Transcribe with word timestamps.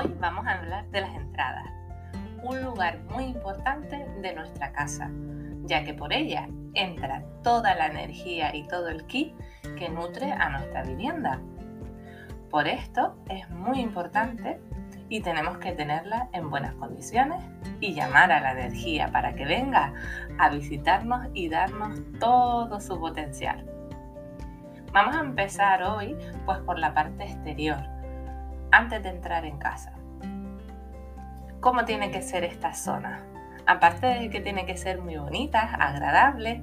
Hoy 0.00 0.16
vamos 0.18 0.46
a 0.46 0.52
hablar 0.52 0.88
de 0.88 1.02
las 1.02 1.14
entradas, 1.14 1.66
un 2.42 2.62
lugar 2.62 3.00
muy 3.10 3.24
importante 3.24 4.06
de 4.22 4.34
nuestra 4.34 4.72
casa, 4.72 5.10
ya 5.64 5.84
que 5.84 5.92
por 5.92 6.14
ella 6.14 6.48
entra 6.72 7.22
toda 7.42 7.74
la 7.74 7.88
energía 7.88 8.54
y 8.54 8.66
todo 8.66 8.88
el 8.88 9.04
ki 9.04 9.34
que 9.76 9.90
nutre 9.90 10.32
a 10.32 10.48
nuestra 10.48 10.84
vivienda. 10.84 11.38
Por 12.48 12.66
esto 12.66 13.18
es 13.28 13.50
muy 13.50 13.80
importante 13.80 14.58
y 15.10 15.20
tenemos 15.20 15.58
que 15.58 15.72
tenerla 15.72 16.30
en 16.32 16.48
buenas 16.48 16.72
condiciones 16.76 17.44
y 17.80 17.92
llamar 17.92 18.32
a 18.32 18.40
la 18.40 18.52
energía 18.52 19.08
para 19.08 19.34
que 19.34 19.44
venga 19.44 19.92
a 20.38 20.48
visitarnos 20.48 21.26
y 21.34 21.50
darnos 21.50 22.00
todo 22.18 22.80
su 22.80 22.98
potencial. 22.98 23.66
Vamos 24.92 25.14
a 25.14 25.20
empezar 25.20 25.82
hoy 25.82 26.16
pues 26.46 26.58
por 26.60 26.78
la 26.78 26.94
parte 26.94 27.24
exterior, 27.24 27.99
antes 28.72 29.02
de 29.02 29.08
entrar 29.10 29.44
en 29.44 29.58
casa. 29.58 29.92
¿Cómo 31.60 31.84
tiene 31.84 32.10
que 32.10 32.22
ser 32.22 32.44
esta 32.44 32.74
zona? 32.74 33.24
Aparte 33.66 34.06
de 34.06 34.30
que 34.30 34.40
tiene 34.40 34.66
que 34.66 34.76
ser 34.76 35.00
muy 35.00 35.16
bonita, 35.16 35.60
agradable, 35.60 36.62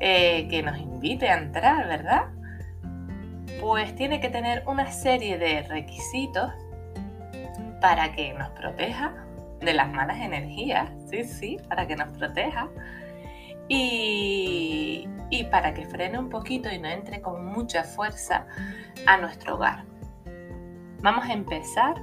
eh, 0.00 0.48
que 0.48 0.62
nos 0.62 0.78
invite 0.78 1.28
a 1.28 1.38
entrar, 1.38 1.86
¿verdad? 1.86 2.24
Pues 3.60 3.94
tiene 3.94 4.20
que 4.20 4.28
tener 4.28 4.64
una 4.66 4.90
serie 4.90 5.38
de 5.38 5.62
requisitos 5.62 6.52
para 7.80 8.12
que 8.12 8.32
nos 8.34 8.48
proteja 8.50 9.14
de 9.60 9.74
las 9.74 9.90
malas 9.90 10.18
energías, 10.18 10.90
sí, 11.10 11.24
sí, 11.24 11.58
para 11.68 11.86
que 11.86 11.96
nos 11.96 12.16
proteja 12.16 12.68
y, 13.68 15.08
para 15.50 15.74
que 15.74 15.86
frene 15.86 16.18
un 16.18 16.28
poquito 16.28 16.70
y 16.70 16.78
no 16.78 16.88
entre 16.88 17.20
con 17.20 17.44
mucha 17.44 17.84
fuerza 17.84 18.46
a 19.06 19.16
nuestro 19.16 19.56
hogar. 19.56 19.84
Vamos 21.04 21.26
a 21.26 21.34
empezar, 21.34 21.96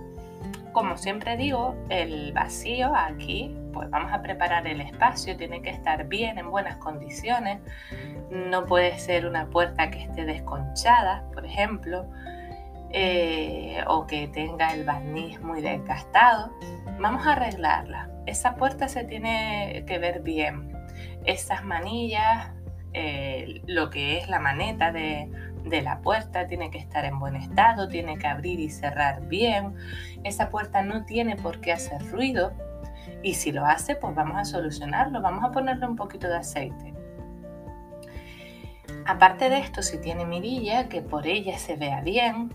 como 0.74 0.96
siempre 0.96 1.36
digo, 1.36 1.76
el 1.90 2.34
vacío 2.34 2.96
aquí, 2.96 3.52
pues 3.74 3.90
vamos 3.90 4.14
a 4.14 4.22
preparar 4.22 4.68
el 4.68 4.80
espacio, 4.80 5.36
tiene 5.38 5.64
que 5.64 5.72
estar 5.72 6.08
bien, 6.08 6.38
en 6.38 6.52
buenas 6.52 6.78
condiciones, 6.78 7.62
no 8.30 8.68
puede 8.68 9.00
ser 9.00 9.26
una 9.26 9.48
puerta 9.48 9.90
que 9.90 10.04
esté 10.04 10.26
desconchada, 10.26 11.26
por 11.34 11.48
ejemplo, 11.48 12.06
eh, 12.92 13.84
o 13.88 14.06
que 14.06 14.28
tenga 14.28 14.72
el 14.72 14.86
barniz 14.86 15.42
muy 15.42 15.62
desgastado. 15.62 16.52
Vamos 17.00 17.26
a 17.26 17.32
arreglarla. 17.32 18.08
Esa 18.28 18.54
puerta 18.54 18.88
se 18.88 19.04
tiene 19.04 19.84
que 19.88 19.98
ver 19.98 20.22
bien 20.22 20.78
esas 21.26 21.64
manillas, 21.64 22.52
eh, 22.94 23.64
lo 23.66 23.90
que 23.90 24.20
es 24.20 24.30
la 24.30 24.40
maneta 24.40 24.92
de, 24.92 25.28
de 25.64 25.82
la 25.82 26.02
puerta 26.02 26.48
tiene 26.48 26.72
que 26.72 26.78
estar 26.78 27.06
en 27.06 27.20
buen 27.20 27.36
estado, 27.36 27.88
tiene 27.88 28.18
que 28.18 28.28
abrir 28.28 28.60
y 28.60 28.70
cerrar 28.70 29.28
bien. 29.28 29.76
Esa 30.24 30.50
puerta 30.50 30.82
no 30.82 31.06
tiene 31.06 31.36
por 31.36 31.62
qué 31.62 31.72
hacer 31.72 32.02
ruido 32.12 32.54
y 33.24 33.36
si 33.36 33.52
lo 33.52 33.66
hace, 33.66 33.96
pues 33.96 34.16
vamos 34.16 34.38
a 34.38 34.46
solucionarlo, 34.46 35.22
vamos 35.22 35.44
a 35.44 35.52
ponerle 35.52 35.88
un 35.88 35.96
poquito 35.96 36.28
de 36.28 36.38
aceite. 36.38 36.94
Aparte 39.06 39.50
de 39.50 39.60
esto, 39.60 39.82
si 39.82 40.00
tiene 40.00 40.26
mirilla, 40.26 40.88
que 40.88 41.02
por 41.02 41.28
ella 41.28 41.58
se 41.58 41.76
vea 41.76 42.02
bien, 42.02 42.54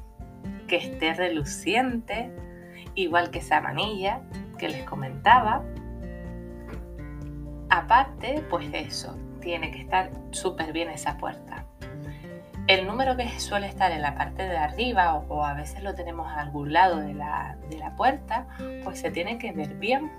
que 0.69 0.77
esté 0.77 1.15
reluciente, 1.15 2.31
igual 2.95 3.31
que 3.31 3.41
esa 3.41 3.61
manilla 3.61 4.21
que 4.59 4.69
les 4.69 4.85
comentaba, 4.85 5.63
Aparte, 7.69 8.45
pues 8.49 8.69
eso, 8.73 9.17
tiene 9.41 9.71
que 9.71 9.81
estar 9.81 10.11
súper 10.31 10.73
bien 10.73 10.89
esa 10.89 11.17
puerta. 11.17 11.56
El 12.67 12.87
número 12.87 13.17
que 13.17 13.29
suele 13.39 13.69
estar 13.69 13.93
en 13.93 14.03
la 14.03 14.17
parte 14.17 14.43
de 14.43 14.57
arriba 14.57 15.15
o, 15.15 15.45
a 15.45 15.55
veces 15.55 15.83
lo 15.83 15.95
tenemos 15.95 16.27
a 16.27 16.41
algún 16.41 16.73
lado 16.73 16.99
de 16.99 17.15
la, 17.15 17.57
de 17.71 17.79
la 17.79 17.95
puerta, 17.95 18.47
pues 18.83 18.99
se 18.99 19.11
tiene 19.11 19.39
que 19.39 19.53
ver 19.53 19.75
bien 19.75 20.11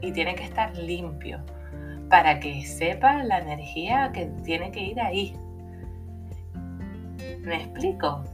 y 0.00 0.12
tiene 0.12 0.34
que 0.34 0.44
estar 0.44 0.76
limpio 0.76 1.44
para 2.08 2.40
que 2.40 2.64
sepa 2.64 3.22
la 3.24 3.38
energía 3.38 4.10
que 4.12 4.26
tiene 4.44 4.70
que 4.70 4.80
ir 4.80 5.00
ahí. 5.00 5.36
¿Me 7.40 7.56
explico? 7.56 8.24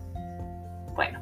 Bueno, 0.94 1.20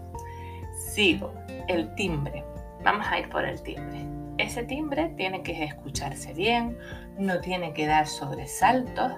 sigo. 0.75 1.33
El 1.69 1.95
timbre. 1.95 2.45
Vamos 2.83 3.07
a 3.11 3.19
ir 3.19 3.29
por 3.29 3.45
el 3.45 3.63
timbre. 3.63 4.07
Ese 4.39 4.63
timbre 4.63 5.09
tiene 5.17 5.43
que 5.43 5.65
escucharse 5.65 6.33
bien, 6.35 6.77
no 7.19 7.41
tiene 7.41 7.73
que 7.73 7.87
dar 7.87 8.07
sobresaltos, 8.07 9.13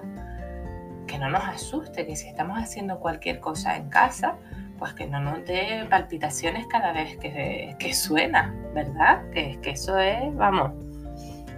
que 1.09 1.17
no 1.17 1.29
nos 1.29 1.43
asuste, 1.43 2.05
que 2.05 2.15
si 2.15 2.27
estamos 2.27 2.57
haciendo 2.59 2.99
cualquier 2.99 3.39
cosa 3.39 3.75
en 3.75 3.89
casa, 3.89 4.35
pues 4.77 4.93
que 4.93 5.07
no 5.07 5.19
nos 5.19 5.43
dé 5.45 5.85
palpitaciones 5.89 6.67
cada 6.67 6.93
vez 6.93 7.17
que, 7.17 7.93
suena, 7.93 8.53
¿verdad? 8.73 9.23
Que, 9.31 9.59
que 9.61 9.71
eso 9.71 9.97
es, 9.97 10.33
vamos, 10.35 10.71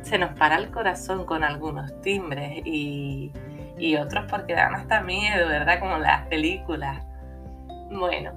se 0.03 0.17
nos 0.17 0.31
para 0.39 0.55
el 0.55 0.71
corazón 0.71 1.25
con 1.25 1.43
algunos 1.43 2.01
timbres 2.01 2.61
y, 2.65 3.31
y 3.77 3.95
otros 3.97 4.25
porque 4.29 4.53
dan 4.53 4.73
hasta 4.73 5.01
miedo, 5.01 5.49
¿verdad? 5.49 5.79
Como 5.79 5.97
las 5.97 6.25
películas. 6.27 7.05
Bueno, 7.91 8.31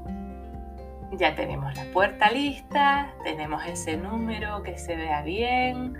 ya 1.12 1.36
tenemos 1.36 1.76
la 1.76 1.84
puerta 1.92 2.30
lista, 2.30 3.14
tenemos 3.22 3.64
ese 3.66 3.96
número 3.96 4.64
que 4.64 4.76
se 4.76 4.96
vea 4.96 5.22
bien, 5.22 5.94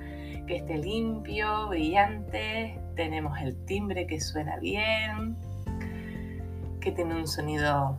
que 0.48 0.56
esté 0.56 0.76
limpio, 0.76 1.68
brillante, 1.68 2.80
tenemos 2.94 3.38
el 3.40 3.64
timbre 3.64 4.06
que 4.06 4.20
suena 4.20 4.56
bien, 4.58 5.36
que 6.80 6.92
tiene 6.92 7.14
un 7.14 7.26
sonido 7.26 7.98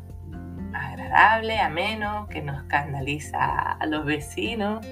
agradable, 0.73 1.59
ameno, 1.59 2.28
que 2.29 2.41
nos 2.41 2.63
escandaliza 2.63 3.72
a 3.72 3.85
los 3.85 4.06
vecinos. 4.06 4.85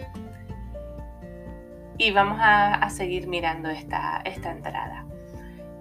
Y 1.97 2.11
vamos 2.11 2.39
a, 2.41 2.89
seguir 2.89 3.27
mirando 3.27 3.69
esta, 3.69 4.21
esta 4.25 4.51
entrada. 4.51 5.05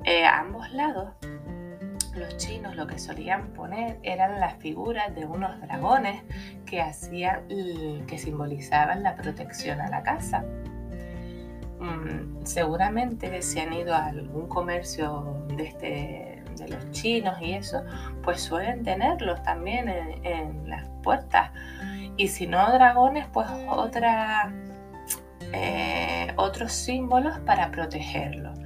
Eh, 0.05 0.25
a 0.25 0.41
ambos 0.41 0.73
lados 0.73 1.15
los 2.15 2.37
chinos 2.37 2.77
lo 2.77 2.87
que 2.87 2.99
solían 2.99 3.49
poner 3.49 3.99
eran 4.03 4.39
las 4.41 4.57
figuras 4.57 5.15
de 5.15 5.25
unos 5.25 5.61
dragones 5.61 6.23
que 6.67 6.81
hacían 6.81 7.47
que 8.07 8.19
simbolizaban 8.19 9.03
la 9.03 9.17
protección 9.17 9.81
a 9.81 9.89
la 9.89 10.03
casa. 10.03 10.45
Mm, 11.83 12.45
seguramente 12.45 13.43
si 13.43 13.59
han 13.59 13.73
ido 13.73 13.93
a 13.93 14.07
algún 14.07 14.47
comercio 14.47 15.45
de, 15.49 15.65
este, 15.65 16.45
de 16.57 16.69
los 16.69 16.91
chinos 16.93 17.35
y 17.41 17.55
eso, 17.55 17.83
pues 18.23 18.41
suelen 18.41 18.85
tenerlos 18.85 19.43
también 19.43 19.89
en, 19.89 20.69
las 20.69 20.87
puertas. 21.03 21.51
Y 22.17 22.29
si 22.29 22.47
no 22.47 22.73
dragones, 22.73 23.27
pues 23.33 23.49
eh, 25.53 26.33
otros 26.37 26.73
símbolos 26.73 27.41
para 27.41 27.73
protegerlos. 27.73 28.57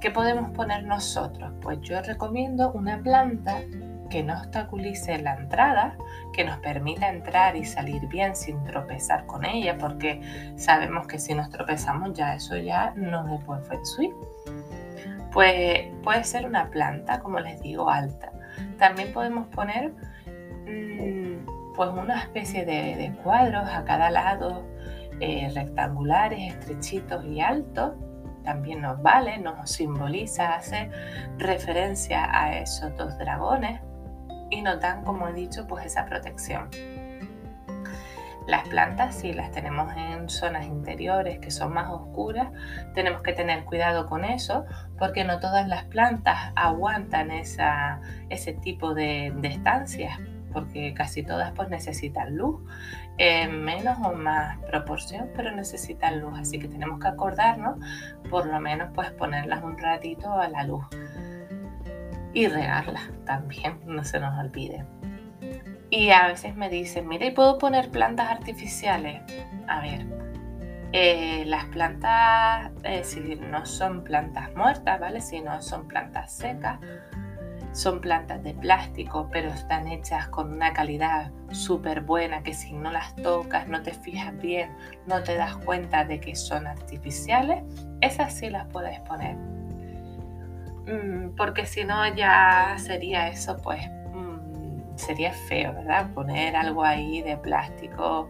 ¿Qué 0.00 0.10
podemos 0.10 0.50
poner 0.52 0.84
nosotros? 0.84 1.52
Pues 1.60 1.80
yo 1.82 2.00
recomiendo 2.00 2.72
una 2.72 2.98
planta 2.98 3.60
que 4.08 4.22
no 4.22 4.34
obstaculice 4.34 5.18
la 5.18 5.34
entrada, 5.34 5.96
que 6.32 6.44
nos 6.44 6.58
permita 6.58 7.08
entrar 7.08 7.56
y 7.56 7.64
salir 7.64 8.06
bien 8.08 8.34
sin 8.34 8.62
tropezar 8.64 9.26
con 9.26 9.44
ella, 9.44 9.76
porque 9.78 10.20
sabemos 10.56 11.06
que 11.06 11.18
si 11.18 11.34
nos 11.34 11.50
tropezamos 11.50 12.14
ya 12.14 12.34
eso 12.34 12.56
ya 12.56 12.92
no 12.96 13.34
es 13.34 13.46
buen 13.46 13.62
feng 13.64 13.82
shui. 13.84 14.12
Pues 15.32 15.88
puede 16.02 16.24
ser 16.24 16.46
una 16.46 16.70
planta, 16.70 17.20
como 17.20 17.38
les 17.40 17.60
digo, 17.60 17.90
alta. 17.90 18.32
También 18.78 19.12
podemos 19.12 19.46
poner 19.48 19.92
mm, 20.66 21.74
pues 21.74 21.90
una 21.90 22.22
especie 22.22 22.64
de, 22.64 23.14
cuadros 23.22 23.68
a 23.68 23.84
cada 23.84 24.10
lado, 24.10 24.64
eh, 25.20 25.50
rectangulares, 25.54 26.54
estrechitos 26.54 27.24
y 27.26 27.40
altos. 27.40 27.92
También 28.42 28.80
nos 28.80 29.02
vale, 29.02 29.36
nos 29.38 29.70
simboliza, 29.70 30.54
hace 30.54 30.90
referencia 31.36 32.26
a 32.32 32.56
esos 32.58 32.96
dos 32.96 33.18
dragones 33.18 33.80
y 34.50 34.62
nos 34.62 34.80
dan, 34.80 35.04
como 35.04 35.28
he 35.28 35.32
dicho, 35.32 35.66
pues 35.66 35.86
esa 35.86 36.06
protección. 36.06 36.68
Las 38.48 38.66
plantas, 38.66 39.14
si 39.16 39.34
las 39.34 39.50
tenemos 39.52 39.94
en 39.94 40.30
zonas 40.30 40.64
interiores 40.64 41.38
que 41.38 41.50
son 41.50 41.74
más 41.74 41.90
oscuras, 41.90 42.48
tenemos 42.94 43.20
que 43.20 43.34
tener 43.34 43.66
cuidado 43.66 44.06
con 44.06 44.24
eso 44.24 44.64
porque 44.98 45.22
no 45.22 45.38
todas 45.38 45.68
las 45.68 45.84
plantas 45.84 46.52
aguantan 46.56 47.30
esa, 47.30 48.00
ese 48.30 48.54
tipo 48.54 48.94
de, 48.94 49.34
estancias 49.42 50.18
porque 50.50 50.94
casi 50.94 51.22
todas 51.22 51.52
pues 51.52 51.68
necesitan 51.68 52.38
luz, 52.38 52.62
en 53.18 53.64
menos 53.64 53.98
o 54.02 54.14
más 54.14 54.56
proporción, 54.70 55.28
pero 55.36 55.54
necesitan 55.54 56.18
luz, 56.18 56.38
así 56.38 56.58
que 56.58 56.68
tenemos 56.68 57.00
que 57.00 57.08
acordarnos 57.08 57.76
por 58.30 58.46
lo 58.46 58.58
menos 58.60 58.88
pues 58.94 59.10
ponerlas 59.10 59.62
un 59.62 59.76
ratito 59.76 60.32
a 60.32 60.48
la 60.48 60.64
luz 60.64 60.86
y 62.32 62.46
regarlas 62.46 63.10
también, 63.24 63.80
no 63.86 64.04
se 64.04 64.20
nos 64.20 64.38
olvide. 64.38 64.84
Y 65.90 66.10
a 66.10 66.28
veces 66.28 66.54
me 66.54 66.68
dicen, 66.68 67.08
mire, 67.08 67.32
¿puedo 67.32 67.58
poner 67.58 67.90
plantas 67.90 68.30
artificiales? 68.30 69.22
A 69.68 69.80
ver, 69.80 70.06
eh, 70.92 71.44
las 71.46 71.64
plantas, 71.66 72.70
eh, 72.82 73.02
si 73.04 73.20
no 73.20 73.64
son 73.64 74.04
plantas 74.04 74.54
muertas, 74.54 75.00
¿vale? 75.00 75.20
Si 75.20 75.40
no 75.40 75.60
son 75.62 75.88
plantas 75.88 76.32
secas, 76.32 76.78
son 77.72 78.00
plantas 78.00 78.42
de 78.42 78.54
plástico, 78.54 79.28
pero 79.30 79.48
están 79.50 79.88
hechas 79.88 80.28
con 80.28 80.52
una 80.52 80.72
calidad 80.72 81.30
súper 81.52 82.00
buena 82.00 82.42
que 82.42 82.54
si 82.54 82.72
no 82.72 82.90
las 82.90 83.14
tocas, 83.16 83.68
no 83.68 83.82
te 83.82 83.92
fijas 83.92 84.36
bien, 84.38 84.70
no 85.06 85.22
te 85.22 85.36
das 85.36 85.56
cuenta 85.58 86.04
de 86.04 86.20
que 86.20 86.34
son 86.34 86.66
artificiales, 86.66 87.62
esas 88.00 88.34
sí 88.34 88.50
las 88.50 88.66
puedes 88.66 88.98
poner. 89.00 89.36
Mm, 90.88 91.36
porque 91.36 91.66
si 91.66 91.84
no 91.84 92.06
ya 92.14 92.76
sería 92.78 93.28
eso, 93.28 93.56
pues 93.62 93.80
sería 94.98 95.32
feo, 95.32 95.72
¿verdad? 95.74 96.12
Poner 96.12 96.56
algo 96.56 96.82
ahí 96.84 97.22
de 97.22 97.36
plástico, 97.36 98.28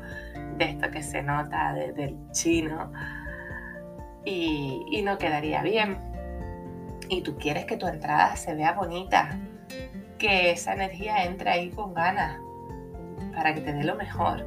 de 0.56 0.66
esto 0.66 0.90
que 0.90 1.02
se 1.02 1.22
nota 1.22 1.72
del 1.72 2.16
chino, 2.32 2.92
y, 4.24 5.02
no 5.02 5.16
quedaría 5.16 5.62
bien. 5.62 5.98
Y 7.08 7.22
tú 7.22 7.36
quieres 7.38 7.64
que 7.64 7.76
tu 7.76 7.86
entrada 7.86 8.36
se 8.36 8.54
vea 8.54 8.72
bonita, 8.72 9.38
que 10.18 10.50
esa 10.50 10.74
energía 10.74 11.24
entre 11.24 11.50
ahí 11.50 11.70
con 11.70 11.94
ganas, 11.94 12.38
para 13.34 13.54
que 13.54 13.60
te 13.60 13.72
dé 13.72 13.84
lo 13.84 13.94
mejor. 13.94 14.44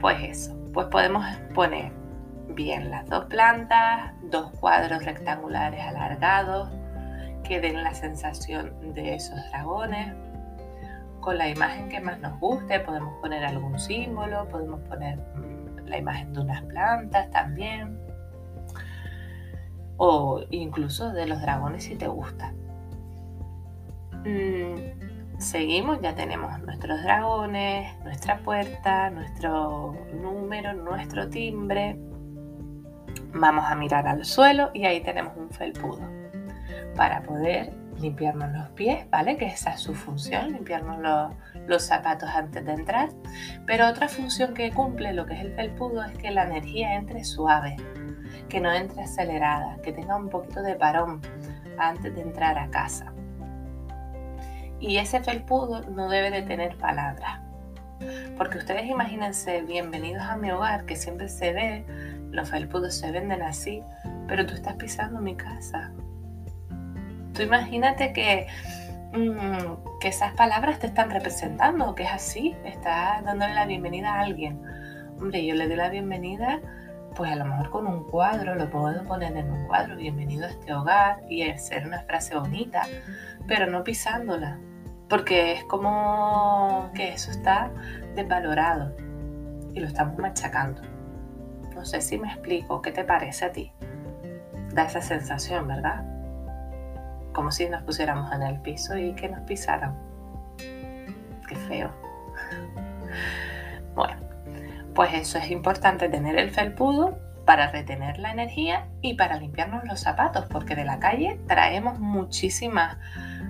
Pues 0.00 0.22
eso, 0.22 0.56
pues 0.72 0.86
podemos 0.86 1.26
poner 1.54 1.90
bien 2.54 2.90
las 2.90 3.06
dos 3.08 3.26
plantas, 3.26 4.12
dos 4.22 4.50
cuadros 4.60 5.04
rectangulares 5.04 5.80
alargados 5.80 6.70
que 7.44 7.60
den 7.60 7.82
la 7.82 7.94
sensación 7.94 8.94
de 8.94 9.14
esos 9.14 9.38
dragones 9.50 10.14
con 11.20 11.36
la 11.36 11.48
imagen 11.48 11.88
que 11.88 12.00
más 12.00 12.18
nos 12.20 12.38
guste, 12.40 12.80
podemos 12.80 13.14
poner 13.20 13.44
algún 13.44 13.78
símbolo, 13.78 14.48
podemos 14.48 14.80
poner 14.82 15.18
mm, 15.18 15.86
la 15.86 15.98
imagen 15.98 16.32
de 16.32 16.40
unas 16.40 16.62
plantas 16.62 17.30
también, 17.30 17.98
o 19.96 20.42
incluso 20.50 21.12
de 21.12 21.26
los 21.26 21.40
dragones 21.40 21.84
si 21.84 21.96
te 21.96 22.06
gusta. 22.06 22.52
Mm, 24.24 25.38
seguimos, 25.38 26.00
ya 26.00 26.14
tenemos 26.14 26.58
nuestros 26.60 27.02
dragones, 27.02 27.98
nuestra 28.04 28.38
puerta, 28.38 29.10
nuestro 29.10 29.96
número, 30.20 30.72
nuestro 30.74 31.28
timbre. 31.28 31.98
Vamos 33.32 33.64
a 33.66 33.74
mirar 33.74 34.08
al 34.08 34.24
suelo 34.24 34.70
y 34.72 34.84
ahí 34.86 35.00
tenemos 35.00 35.36
un 35.36 35.50
felpudo 35.50 36.00
para 36.96 37.22
poder 37.22 37.72
limpiarnos 38.00 38.52
los 38.52 38.68
pies, 38.70 39.08
¿vale? 39.10 39.36
Que 39.36 39.46
esa 39.46 39.70
es 39.70 39.80
su 39.80 39.94
función, 39.94 40.52
limpiarnos 40.52 41.34
los, 41.66 41.82
zapatos 41.82 42.28
antes 42.30 42.64
de 42.64 42.72
entrar. 42.72 43.10
Pero 43.66 43.88
otra 43.88 44.08
función 44.08 44.54
que 44.54 44.70
cumple 44.70 45.12
lo 45.12 45.26
que 45.26 45.34
es 45.34 45.40
el 45.40 45.52
felpudo 45.54 46.02
es 46.04 46.16
que 46.16 46.30
la 46.30 46.44
energía 46.44 46.94
entre 46.94 47.24
suave, 47.24 47.76
que 48.48 48.60
no 48.60 48.72
entre 48.72 49.02
acelerada, 49.02 49.76
que 49.82 49.92
tenga 49.92 50.16
un 50.16 50.28
poquito 50.28 50.62
de 50.62 50.74
parón 50.74 51.20
antes 51.78 52.14
de 52.14 52.22
entrar 52.22 52.58
a 52.58 52.68
casa. 52.68 53.12
Y 54.80 54.98
ese 54.98 55.20
felpudo 55.20 55.82
no 55.90 56.08
debe 56.08 56.30
de 56.30 56.42
tener 56.42 56.76
palabras. 56.76 57.40
Porque 58.36 58.58
ustedes 58.58 58.86
imagínense, 58.86 59.62
bienvenidos 59.62 60.22
a 60.22 60.36
mi 60.36 60.52
hogar, 60.52 60.84
que 60.84 60.94
siempre 60.94 61.28
se 61.28 61.52
ve, 61.52 61.84
los 62.30 62.50
felpudos 62.50 62.94
se 62.94 63.10
venden 63.10 63.42
así, 63.42 63.82
pero 64.26 64.46
tú 64.46 64.54
estás 64.54 64.74
pisando 64.74 65.20
mi 65.20 65.34
casa, 65.36 65.92
imagínate 67.42 68.12
que, 68.12 68.46
mm, 69.12 69.98
que 70.00 70.08
esas 70.08 70.32
palabras 70.34 70.78
te 70.78 70.86
están 70.86 71.10
representando, 71.10 71.94
que 71.94 72.04
es 72.04 72.12
así, 72.12 72.56
estás 72.64 73.24
dándole 73.24 73.54
la 73.54 73.66
bienvenida 73.66 74.14
a 74.14 74.20
alguien. 74.20 74.60
Hombre, 75.20 75.44
yo 75.44 75.54
le 75.54 75.66
doy 75.66 75.76
la 75.76 75.88
bienvenida, 75.88 76.60
pues 77.16 77.32
a 77.32 77.36
lo 77.36 77.44
mejor 77.46 77.70
con 77.70 77.86
un 77.86 78.04
cuadro, 78.04 78.54
lo 78.54 78.70
puedo 78.70 79.02
poner 79.04 79.36
en 79.36 79.50
un 79.50 79.66
cuadro, 79.66 79.96
bienvenido 79.96 80.46
a 80.46 80.50
este 80.50 80.72
hogar, 80.72 81.22
y 81.28 81.42
hacer 81.42 81.86
una 81.86 82.02
frase 82.02 82.36
bonita, 82.36 82.82
pero 83.46 83.66
no 83.66 83.82
pisándola, 83.82 84.58
porque 85.08 85.52
es 85.52 85.64
como 85.64 86.90
que 86.94 87.12
eso 87.12 87.30
está 87.30 87.70
desvalorado 88.14 88.94
y 89.74 89.80
lo 89.80 89.86
estamos 89.86 90.16
machacando. 90.18 90.80
No 91.78 91.86
sé 91.86 92.02
si 92.02 92.18
me 92.18 92.28
explico, 92.28 92.82
¿qué 92.82 92.92
te 92.92 93.04
parece 93.04 93.46
a 93.46 93.52
ti? 93.52 93.72
Da 94.74 94.84
esa 94.84 95.00
sensación, 95.00 95.66
¿verdad? 95.66 96.04
como 97.38 97.52
si 97.52 97.68
nos 97.68 97.84
pusiéramos 97.84 98.32
en 98.32 98.42
el 98.42 98.60
piso 98.62 98.98
y 98.98 99.14
que 99.14 99.28
nos 99.28 99.38
pisaran. 99.42 99.96
Qué 100.56 101.54
feo. 101.68 101.92
Bueno, 103.94 104.16
pues 104.92 105.14
eso 105.14 105.38
es 105.38 105.48
importante 105.48 106.08
tener 106.08 106.36
el 106.36 106.50
felpudo 106.50 107.16
para 107.44 107.70
retener 107.70 108.18
la 108.18 108.32
energía 108.32 108.88
y 109.02 109.14
para 109.14 109.38
limpiarnos 109.38 109.84
los 109.84 110.00
zapatos, 110.00 110.46
porque 110.46 110.74
de 110.74 110.84
la 110.84 110.98
calle 110.98 111.38
traemos 111.46 112.00
muchísimas, 112.00 112.96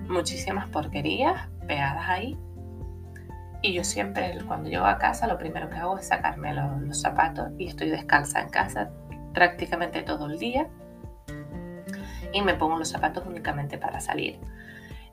muchísimas 0.07 0.69
porquerías 0.69 1.49
pegadas 1.67 2.11
ahí. 2.11 2.39
Y 3.61 3.73
yo 3.73 3.83
siempre, 3.83 4.39
cuando 4.47 4.71
llego 4.71 4.87
a 4.87 4.99
casa, 4.99 5.27
lo 5.27 5.37
primero 5.37 5.69
que 5.69 5.77
hago 5.77 5.99
es 5.99 6.09
sacarme 6.09 6.55
los, 6.55 6.81
los 6.81 7.01
zapatos 7.01 7.51
y 7.59 7.67
estoy 7.67 7.91
descalza 7.91 8.41
en 8.41 8.51
casa 8.51 8.91
prácticamente 9.35 10.03
todo 10.03 10.27
el 10.27 10.39
día 10.39 10.69
y 12.33 12.43
me 12.43 12.55
pongo 12.55 12.79
los 12.79 12.89
zapatos 12.89 13.27
únicamente 13.27 13.79
para 13.79 14.01
salir. 14.01 14.39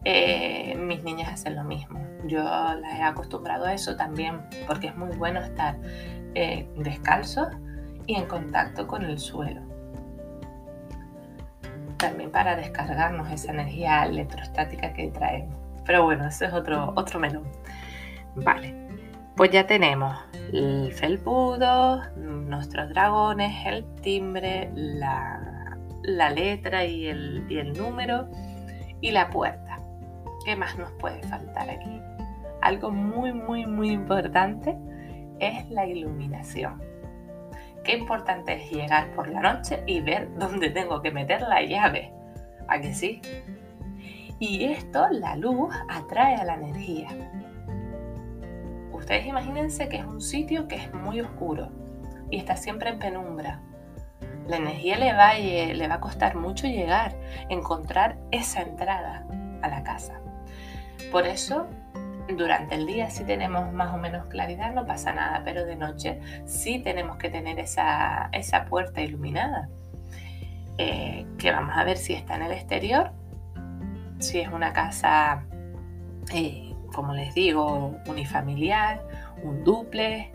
Eh, 0.03 0.75
mis 0.77 1.03
niñas 1.03 1.33
hacen 1.33 1.55
lo 1.55 1.63
mismo. 1.63 1.99
Yo 2.25 2.43
las 2.43 2.99
he 2.99 3.03
acostumbrado 3.03 3.65
a 3.65 3.73
eso 3.73 3.95
también 3.95 4.41
porque 4.67 4.87
es 4.87 4.95
muy 4.95 5.15
bueno 5.17 5.39
estar 5.39 5.77
eh, 6.35 6.67
descalzos 6.77 7.47
y 8.05 8.15
en 8.15 8.25
contacto 8.25 8.87
con 8.87 9.03
el 9.03 9.17
suelo. 9.17 9.61
También 11.97 12.31
para 12.31 12.55
descargarnos 12.55 13.31
esa 13.31 13.51
energía 13.51 14.05
electrostática 14.05 14.93
que 14.93 15.07
traemos. 15.07 15.55
Pero 15.85 16.03
bueno, 16.03 16.27
ese 16.27 16.45
es 16.45 16.53
otro, 16.53 16.93
otro 16.95 17.19
menú. 17.19 17.43
Vale, 18.35 18.75
pues 19.35 19.51
ya 19.51 19.65
tenemos 19.65 20.17
el 20.51 20.91
felpudo, 20.93 22.01
nuestros 22.15 22.89
dragones, 22.89 23.65
el 23.65 23.85
timbre, 24.01 24.69
la 24.73 26.29
letra 26.31 26.85
y 26.85 27.07
el, 27.07 27.45
y 27.49 27.57
el 27.57 27.73
número 27.73 28.27
y 29.01 29.11
la 29.11 29.29
puerta. 29.29 29.79
¿Qué 30.45 30.55
más 30.55 30.77
nos 30.77 30.91
puede 30.93 31.23
faltar 31.23 31.69
aquí? 31.69 32.01
Algo 32.61 32.91
muy, 32.91 33.33
muy, 33.33 33.65
muy 33.65 33.91
importante 33.91 34.77
es 35.39 35.69
la 35.69 35.85
iluminación. 35.85 36.81
Qué 37.83 37.97
importante 37.97 38.53
es 38.53 38.71
llegar 38.71 39.13
por 39.15 39.27
la 39.27 39.41
noche 39.41 39.83
y 39.85 40.01
ver 40.01 40.29
dónde 40.37 40.69
tengo 40.71 41.01
que 41.01 41.11
meter 41.11 41.41
la 41.41 41.61
llave. 41.61 42.11
¿A 42.67 42.79
que 42.79 42.93
sí? 42.93 43.21
Y 44.39 44.65
esto, 44.65 45.07
la 45.11 45.35
luz, 45.35 45.73
atrae 45.87 46.35
a 46.35 46.45
la 46.45 46.55
energía. 46.55 47.07
Ustedes 49.05 49.27
imagínense 49.27 49.87
que 49.87 49.97
es 49.97 50.05
un 50.05 50.19
sitio 50.19 50.67
que 50.67 50.75
es 50.75 50.93
muy 50.93 51.21
oscuro 51.21 51.69
y 52.31 52.37
está 52.37 52.57
siempre 52.57 52.89
en 52.89 52.99
penumbra 52.99 53.61
la 54.47 54.57
energía 54.57 54.97
le 54.97 55.13
va, 55.13 55.33
le 55.33 55.87
va 55.87 55.95
a 55.95 55.99
costar 55.99 56.35
mucho 56.35 56.67
llegar, 56.67 57.15
encontrar 57.49 58.17
esa 58.31 58.61
entrada 58.61 59.25
a 59.61 59.67
la 59.67 59.83
casa. 59.83 60.19
Por 61.11 61.25
eso, 61.25 61.67
durante 62.35 62.75
el 62.75 62.85
día 62.85 63.09
si 63.09 63.23
tenemos 63.23 63.71
más 63.73 63.93
o 63.93 63.97
menos 63.97 64.27
claridad, 64.27 64.73
no 64.73 64.85
pasa 64.85 65.13
nada, 65.13 65.41
pero 65.43 65.65
de 65.65 65.75
noche 65.75 66.19
sí 66.45 66.79
tenemos 66.79 67.17
que 67.17 67.29
tener 67.29 67.59
esa, 67.59 68.29
esa 68.31 68.65
puerta 68.65 69.01
iluminada. 69.01 69.69
eh, 70.77 71.25
que 71.37 71.51
vamos 71.51 71.77
a 71.77 71.85
ver 71.85 71.95
si 71.97 72.13
está 72.13 72.35
en 72.35 72.41
el 72.43 72.51
exterior, 72.51 73.11
si 74.19 74.41
es 74.41 74.49
una 74.49 74.73
casa, 74.73 75.45
eh, 76.33 76.74
como 76.95 77.13
les 77.13 77.35
digo, 77.35 77.93
unifamiliar, 78.07 79.05
un 79.43 79.65
duple, 79.65 80.31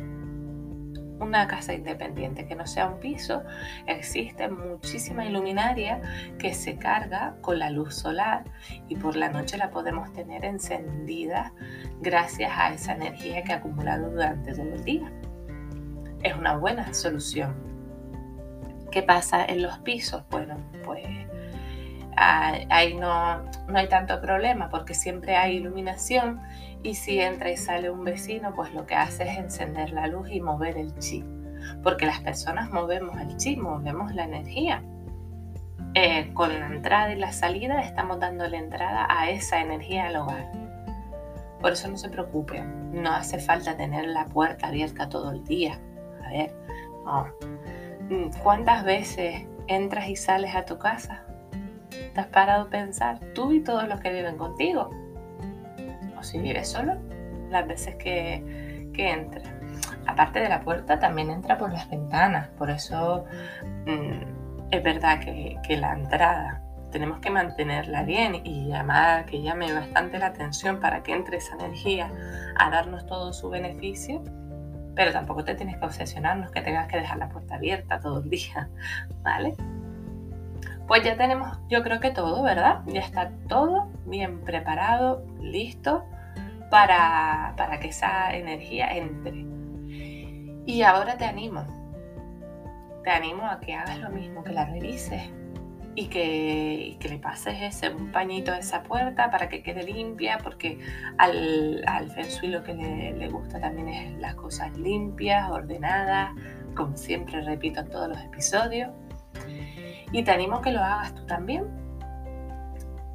una 1.19 1.49
casa 1.49 1.73
independiente, 1.73 2.47
que 2.47 2.55
no 2.55 2.67
sea 2.67 2.87
un 2.87 3.01
piso, 3.01 3.43
existe 3.87 4.47
muchísima 4.51 5.25
iluminaria 5.25 6.03
que 6.39 6.53
se 6.53 6.77
carga 6.77 7.37
con 7.41 7.59
la 7.59 7.71
luz 7.71 7.95
solar 7.95 8.45
y 8.89 8.97
por 8.97 9.17
la 9.17 9.31
noche 9.31 9.57
la 9.57 9.71
podemos 9.71 10.13
tener 10.13 10.45
encendida 10.45 11.55
gracias 12.03 12.53
a 12.55 12.75
esa 12.75 12.93
energía 12.93 13.43
que 13.43 13.55
ha 13.55 13.57
acumulado 13.57 14.11
durante 14.11 14.53
todo 14.53 14.75
el 14.75 14.85
día. 14.85 15.11
Es 16.23 16.37
una 16.37 16.59
buena 16.59 16.93
solución. 16.93 17.55
¿Qué 18.91 19.03
pasa 19.03 19.47
en 19.47 19.63
los 19.63 19.79
pisos? 19.79 20.25
Bueno, 20.29 20.59
pues 20.85 21.07
ahí 22.21 22.95
no, 22.95 23.43
no 23.69 23.79
hay 23.79 23.89
tanto 23.89 24.21
problema 24.21 24.69
porque 24.69 24.95
siempre 24.95 25.37
hay 25.37 25.57
iluminación 25.57 26.41
y 26.83 26.95
si 26.95 27.19
entra 27.21 27.51
y 27.51 27.57
sale 27.57 27.91
un 27.91 28.05
vecino, 28.05 28.55
pues 28.55 28.73
lo 28.75 28.87
que 28.87 28.95
hace 28.95 29.25
es 29.25 29.39
encender 29.39 29.91
la 29.91 30.07
luz 30.07 30.31
y 30.31 30.41
mover 30.41 30.77
el 30.77 30.95
chi. 30.99 31.25
Porque 31.83 32.07
las 32.07 32.21
personas 32.21 32.71
movemos 32.71 33.19
el 33.21 33.37
chi, 33.37 33.57
movemos 33.57 34.15
la 34.15 34.25
energía. 34.25 34.83
Eh, 35.95 36.31
con 36.35 36.59
la 36.61 36.67
entrada 36.67 37.13
y 37.13 37.19
la 37.19 37.33
salida 37.33 37.81
estamos 37.81 38.21
dando 38.21 38.47
la 38.47 38.59
entrada 38.59 39.07
a 39.11 39.31
esa 39.31 39.61
energía 39.61 40.07
al 40.07 40.17
hogar. 40.17 40.51
Por 41.61 41.73
eso 41.73 41.89
no 41.89 41.97
se 41.97 42.09
preocupen, 42.09 43.03
no 43.03 43.13
hace 43.13 43.39
falta 43.39 43.77
tener 43.77 44.07
la 44.07 44.27
puerta 44.27 44.69
abierta 44.69 45.09
todo 45.09 45.33
el 45.33 45.45
día. 45.45 45.79
A 46.25 46.31
ver, 46.31 46.55
¿cuántas 48.43 48.85
veces 48.85 49.47
entras 49.67 50.09
y 50.09 50.17
sales 50.17 50.55
a 50.55 50.65
tu 50.65 50.79
casa? 50.79 51.25
¿Te 52.15 52.21
has 52.21 52.27
parado 52.27 52.65
a 52.65 52.71
pensar? 52.71 53.21
Tú 53.35 53.53
y 53.53 53.61
todos 53.61 53.89
los 53.89 54.01
que 54.01 54.13
viven 54.13 54.37
contigo 54.37 54.91
si 56.23 56.39
vive 56.39 56.65
solo, 56.65 56.97
las 57.51 57.67
veces 57.67 57.97
que, 57.97 58.91
que 58.95 59.11
entra. 59.11 59.43
Aparte 60.07 60.41
de 60.41 60.49
la 60.49 60.61
puerta, 60.61 60.99
también 60.99 61.31
entra 61.31 61.59
por 61.59 61.73
las 61.73 61.89
ventanas, 61.89 62.49
por 62.59 62.71
eso 62.71 63.25
mm, 63.87 64.71
es 64.71 64.83
verdad 64.83 65.21
que, 65.21 65.57
que 65.67 65.77
la 65.77 65.93
entrada 65.93 66.63
tenemos 66.91 67.21
que 67.21 67.31
mantenerla 67.31 68.03
bien 68.03 68.35
y 68.45 68.67
llamar 68.69 69.25
que 69.25 69.41
llame 69.41 69.73
bastante 69.73 70.19
la 70.19 70.27
atención 70.27 70.81
para 70.81 71.03
que 71.03 71.13
entre 71.13 71.37
esa 71.37 71.55
energía 71.55 72.11
a 72.59 72.71
darnos 72.71 73.07
todo 73.07 73.33
su 73.33 73.49
beneficio, 73.49 74.23
pero 74.97 75.13
tampoco 75.13 75.45
te 75.45 75.55
tienes 75.55 75.77
que 75.79 75.85
obsesionarnos 75.85 76.51
que 76.51 76.63
tengas 76.63 76.89
que 76.89 76.97
dejar 76.97 77.19
la 77.19 77.29
puerta 77.29 77.55
abierta 77.55 78.01
todo 78.01 78.21
el 78.21 78.31
día, 78.31 78.69
¿vale? 79.23 79.55
Pues 80.91 81.05
ya 81.05 81.17
tenemos, 81.17 81.57
yo 81.69 81.85
creo 81.85 82.01
que 82.01 82.11
todo, 82.11 82.43
¿verdad? 82.43 82.81
Ya 82.87 82.99
está 82.99 83.31
todo 83.49 83.93
bien 84.07 84.41
preparado, 84.41 85.25
listo 85.41 86.05
para, 86.69 87.55
que 87.81 87.91
esa 87.91 88.35
energía 88.35 88.97
entre. 88.97 89.47
Y 90.67 90.83
ahora 90.83 91.17
te 91.17 91.27
animo, 91.27 91.65
te 93.05 93.11
animo 93.11 93.47
a 93.47 93.61
que 93.61 93.73
hagas 93.73 94.01
lo 94.01 94.11
mismo, 94.11 94.43
que 94.43 94.53
la 94.53 94.65
revises 94.65 95.31
y 95.95 96.09
que, 96.09 96.99
le 97.09 97.19
pases 97.19 97.63
ese, 97.63 97.91
un 97.91 98.11
pañito 98.11 98.51
a 98.51 98.59
esa 98.59 98.83
puerta 98.83 99.31
para 99.31 99.49
que 99.49 99.63
quede 99.63 99.85
limpia, 99.85 100.39
porque 100.43 100.81
al, 101.19 101.85
al 101.87 102.11
Feng 102.11 102.51
lo 102.51 102.65
que 102.65 102.75
le, 102.75 103.13
le, 103.13 103.29
gusta 103.29 103.61
también 103.61 103.89
es 103.91 104.19
las 104.19 104.35
cosas 104.35 104.77
limpias, 104.77 105.53
ordenadas, 105.53 106.33
como 106.75 106.97
siempre 106.97 107.43
repito 107.43 107.79
en 107.79 107.91
todos 107.91 108.09
los 108.09 108.19
episodios. 108.25 108.91
Y 110.13 110.23
te 110.23 110.31
animo 110.31 110.57
a 110.57 110.63
que 110.63 110.73
lo 110.73 110.81
hagas 110.81 111.15
tú 111.15 111.25
también. 111.27 111.67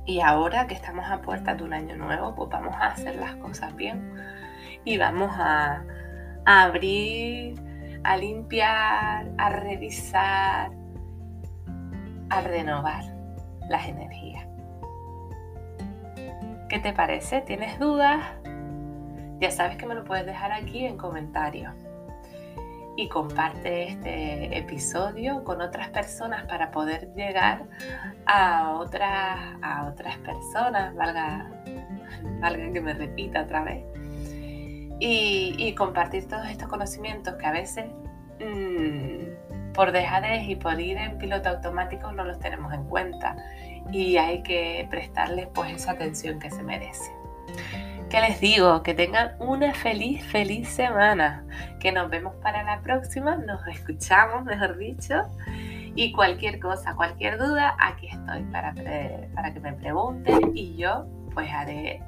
Y 0.06 0.22
ahora 0.22 0.68
que 0.68 0.76
estamos 0.76 1.06
a 1.10 1.22
puerta 1.22 1.56
de 1.56 1.64
un 1.64 1.74
año 1.74 1.96
nuevo, 1.96 2.36
pues 2.36 2.50
vamos 2.50 2.76
a 2.76 2.88
hacer 2.88 3.16
las 3.16 3.36
cosas 3.36 3.76
bien. 3.76 4.16
Y 4.84 4.98
vamos 4.98 5.32
a, 5.38 5.84
abrir, 6.46 7.60
a 8.04 8.18
limpiar, 8.18 9.28
a 9.38 9.50
revisar, 9.50 10.72
a 12.30 12.42
renovar 12.42 13.04
las 13.68 13.88
energías. 13.88 14.46
¿Qué 16.70 16.80
te 16.80 16.94
parece? 16.94 17.42
¿Tienes 17.42 17.80
dudas? 17.80 18.24
Ya 19.40 19.52
sabes 19.52 19.76
que 19.78 19.86
me 19.86 19.96
lo 19.96 20.04
puedes 20.04 20.26
dejar 20.26 20.52
aquí 20.52 20.86
en 20.86 20.98
comentarios 20.98 21.74
y 22.98 23.10
comparte 23.10 23.90
este 23.90 24.58
episodio 24.58 25.44
con 25.44 25.62
otras 25.62 25.90
personas 25.90 26.46
para 26.46 26.72
poder 26.72 27.14
llegar 27.14 27.64
a 28.26 28.72
otras, 28.72 29.38
a 29.62 29.88
otras 29.88 30.18
personas, 30.20 30.96
valga, 30.96 31.52
valga 32.40 32.72
que 32.72 32.82
me 32.82 32.94
repita 32.94 33.44
otra 33.44 33.64
vez, 33.64 33.84
y, 35.00 35.74
compartir 35.76 36.28
todos 36.28 36.48
estos 36.48 36.70
conocimientos 36.70 37.36
que 37.36 37.46
a 37.46 37.52
veces 37.52 37.86
mmm, 38.40 39.74
por 39.74 39.92
dejadez 39.92 40.48
y 40.48 40.56
por 40.56 40.80
ir 40.80 40.98
en 40.98 41.18
piloto 41.18 41.50
automático 41.50 42.12
no 42.14 42.24
los 42.24 42.40
tenemos 42.40 42.74
en 42.74 42.86
cuenta 42.86 43.36
y 43.92 44.16
hay 44.18 44.42
que 44.42 44.88
prestarles 44.90 45.48
pues 45.54 45.74
esa 45.74 45.92
atención 45.92 46.40
que 46.40 46.50
se 46.50 46.64
merece. 46.64 47.12
Les 48.22 48.40
digo? 48.40 48.82
Que 48.82 48.94
tengan 48.94 49.36
una 49.40 49.74
feliz, 49.74 50.24
feliz 50.26 50.70
semana. 50.70 51.46
Que 51.80 51.92
nos 51.92 52.10
vemos 52.10 52.36
para 52.42 52.64
la 52.64 52.82
próxima, 52.82 53.36
nos 53.36 53.66
escuchamos, 53.68 54.44
mejor 54.46 54.78
dicho. 54.78 55.24
Y 55.96 56.12
cualquier 56.12 56.60
cosa, 56.60 56.96
cualquier 56.96 57.38
duda, 57.38 57.76
aquí 57.80 58.08
estoy 58.08 58.44
para, 58.52 58.74
para 59.34 59.54
que 59.54 59.60
me 59.60 59.74
pregunten 59.74 60.52
y 60.54 60.76
yo 60.76 61.06
pues 61.34 61.50
haré 61.52 62.02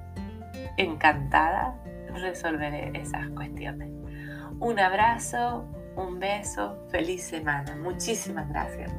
encantada 0.78 1.76
resolveré 2.22 2.92
esas 2.94 3.28
cuestiones. 3.30 3.90
Un 4.60 4.80
abrazo, 4.80 5.66
un 5.96 6.20
beso, 6.20 6.78
feliz 6.90 7.24
semana. 7.24 7.76
Muchísimas 7.76 8.48
gracias. 8.50 8.92